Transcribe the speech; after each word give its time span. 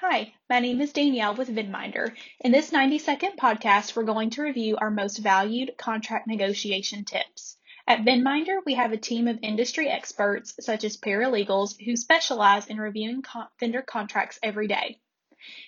Hi, 0.00 0.32
my 0.48 0.60
name 0.60 0.80
is 0.80 0.92
Danielle 0.92 1.34
with 1.34 1.48
Venminder. 1.48 2.14
In 2.38 2.52
this 2.52 2.70
90 2.70 2.98
second 2.98 3.32
podcast, 3.32 3.96
we're 3.96 4.04
going 4.04 4.30
to 4.30 4.42
review 4.42 4.76
our 4.76 4.92
most 4.92 5.18
valued 5.18 5.76
contract 5.76 6.28
negotiation 6.28 7.04
tips. 7.04 7.56
At 7.84 8.04
Venminder, 8.04 8.60
we 8.64 8.74
have 8.74 8.92
a 8.92 8.96
team 8.96 9.26
of 9.26 9.40
industry 9.42 9.88
experts, 9.88 10.54
such 10.60 10.84
as 10.84 10.96
paralegals, 10.96 11.74
who 11.84 11.96
specialize 11.96 12.68
in 12.68 12.78
reviewing 12.78 13.24
vendor 13.58 13.82
contracts 13.82 14.38
every 14.40 14.68
day. 14.68 15.00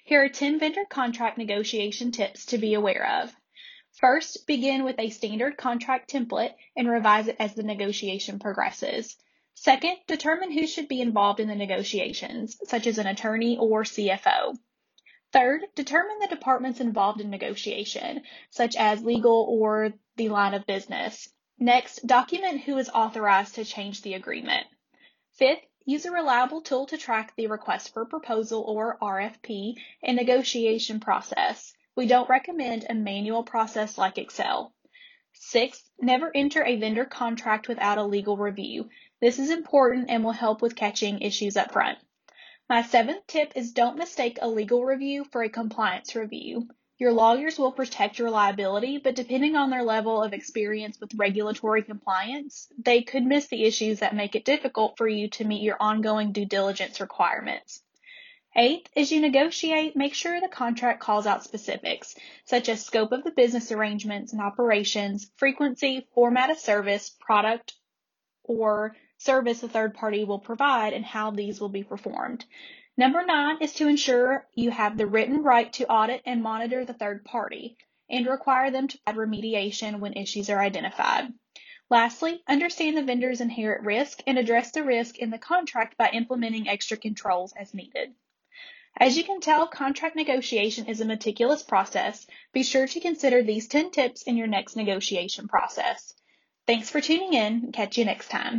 Here 0.04 0.22
are 0.22 0.28
10 0.28 0.60
vendor 0.60 0.84
contract 0.88 1.36
negotiation 1.36 2.12
tips 2.12 2.46
to 2.46 2.58
be 2.58 2.74
aware 2.74 3.22
of. 3.22 3.34
First, 3.94 4.46
begin 4.46 4.84
with 4.84 5.00
a 5.00 5.10
standard 5.10 5.56
contract 5.56 6.08
template 6.08 6.54
and 6.76 6.88
revise 6.88 7.26
it 7.26 7.34
as 7.40 7.54
the 7.54 7.64
negotiation 7.64 8.38
progresses. 8.38 9.16
Second, 9.62 9.98
determine 10.06 10.52
who 10.52 10.66
should 10.66 10.88
be 10.88 11.02
involved 11.02 11.38
in 11.38 11.46
the 11.46 11.54
negotiations, 11.54 12.56
such 12.64 12.86
as 12.86 12.96
an 12.96 13.06
attorney 13.06 13.58
or 13.58 13.82
CFO. 13.84 14.56
Third, 15.34 15.66
determine 15.74 16.18
the 16.18 16.28
departments 16.28 16.80
involved 16.80 17.20
in 17.20 17.28
negotiation, 17.28 18.22
such 18.48 18.74
as 18.74 19.04
legal 19.04 19.44
or 19.50 19.92
the 20.16 20.30
line 20.30 20.54
of 20.54 20.64
business. 20.64 21.28
Next, 21.58 22.06
document 22.06 22.62
who 22.62 22.78
is 22.78 22.88
authorized 22.88 23.56
to 23.56 23.66
change 23.66 24.00
the 24.00 24.14
agreement. 24.14 24.66
Fifth, 25.32 25.66
use 25.84 26.06
a 26.06 26.10
reliable 26.10 26.62
tool 26.62 26.86
to 26.86 26.96
track 26.96 27.34
the 27.36 27.48
request 27.48 27.92
for 27.92 28.06
proposal 28.06 28.62
or 28.62 28.96
RFP 29.02 29.74
and 30.02 30.16
negotiation 30.16 31.00
process. 31.00 31.74
We 31.94 32.06
don't 32.06 32.30
recommend 32.30 32.86
a 32.88 32.94
manual 32.94 33.42
process 33.42 33.98
like 33.98 34.16
Excel. 34.16 34.72
Sixth, 35.34 35.88
never 36.00 36.30
enter 36.34 36.64
a 36.64 36.76
vendor 36.76 37.04
contract 37.04 37.68
without 37.68 37.98
a 37.98 38.04
legal 38.04 38.36
review. 38.36 38.88
This 39.20 39.38
is 39.38 39.50
important 39.50 40.10
and 40.10 40.24
will 40.24 40.32
help 40.32 40.62
with 40.62 40.76
catching 40.76 41.20
issues 41.20 41.56
up 41.56 41.72
front. 41.72 41.98
My 42.68 42.82
seventh 42.82 43.26
tip 43.26 43.52
is 43.56 43.72
don't 43.72 43.98
mistake 43.98 44.38
a 44.40 44.48
legal 44.48 44.84
review 44.84 45.24
for 45.24 45.42
a 45.42 45.48
compliance 45.48 46.14
review. 46.14 46.68
Your 46.98 47.12
lawyers 47.12 47.58
will 47.58 47.72
protect 47.72 48.18
your 48.18 48.30
liability, 48.30 48.98
but 48.98 49.14
depending 49.14 49.56
on 49.56 49.70
their 49.70 49.82
level 49.82 50.22
of 50.22 50.32
experience 50.32 51.00
with 51.00 51.14
regulatory 51.14 51.82
compliance, 51.82 52.68
they 52.78 53.02
could 53.02 53.24
miss 53.24 53.46
the 53.46 53.64
issues 53.64 54.00
that 54.00 54.14
make 54.14 54.36
it 54.36 54.44
difficult 54.44 54.98
for 54.98 55.08
you 55.08 55.28
to 55.30 55.44
meet 55.44 55.62
your 55.62 55.78
ongoing 55.80 56.32
due 56.32 56.44
diligence 56.44 57.00
requirements. 57.00 57.82
Eighth, 58.56 58.90
as 58.96 59.12
you 59.12 59.20
negotiate, 59.20 59.94
make 59.96 60.12
sure 60.12 60.40
the 60.40 60.48
contract 60.48 61.00
calls 61.00 61.24
out 61.24 61.44
specifics, 61.44 62.16
such 62.44 62.68
as 62.68 62.84
scope 62.84 63.12
of 63.12 63.22
the 63.22 63.30
business 63.30 63.70
arrangements 63.70 64.32
and 64.32 64.42
operations, 64.42 65.30
frequency, 65.36 66.08
format 66.14 66.50
of 66.50 66.58
service, 66.58 67.10
product, 67.10 67.74
or 68.42 68.96
service 69.18 69.62
a 69.62 69.68
third 69.68 69.94
party 69.94 70.24
will 70.24 70.40
provide 70.40 70.92
and 70.92 71.04
how 71.04 71.30
these 71.30 71.60
will 71.60 71.68
be 71.68 71.84
performed. 71.84 72.44
Number 72.96 73.24
nine 73.24 73.58
is 73.60 73.72
to 73.74 73.86
ensure 73.86 74.46
you 74.54 74.72
have 74.72 74.98
the 74.98 75.06
written 75.06 75.42
right 75.42 75.72
to 75.74 75.88
audit 75.88 76.22
and 76.26 76.42
monitor 76.42 76.84
the 76.84 76.92
third 76.92 77.24
party 77.24 77.76
and 78.10 78.26
require 78.26 78.72
them 78.72 78.88
to 78.88 78.98
add 79.06 79.14
remediation 79.14 80.00
when 80.00 80.14
issues 80.14 80.50
are 80.50 80.60
identified. 80.60 81.32
Lastly, 81.88 82.42
understand 82.48 82.96
the 82.96 83.04
vendor's 83.04 83.40
inherent 83.40 83.84
risk 83.84 84.20
and 84.26 84.38
address 84.38 84.72
the 84.72 84.82
risk 84.82 85.18
in 85.18 85.30
the 85.30 85.38
contract 85.38 85.96
by 85.96 86.10
implementing 86.10 86.68
extra 86.68 86.96
controls 86.96 87.54
as 87.56 87.72
needed. 87.72 88.12
As 88.96 89.16
you 89.16 89.24
can 89.24 89.40
tell, 89.40 89.66
contract 89.66 90.16
negotiation 90.16 90.86
is 90.86 91.00
a 91.00 91.04
meticulous 91.04 91.62
process. 91.62 92.26
Be 92.52 92.62
sure 92.62 92.86
to 92.86 93.00
consider 93.00 93.42
these 93.42 93.68
10 93.68 93.90
tips 93.92 94.22
in 94.22 94.36
your 94.36 94.46
next 94.46 94.76
negotiation 94.76 95.48
process. 95.48 96.14
Thanks 96.66 96.90
for 96.90 97.00
tuning 97.00 97.32
in. 97.32 97.72
Catch 97.72 97.98
you 97.98 98.04
next 98.04 98.28
time. 98.28 98.58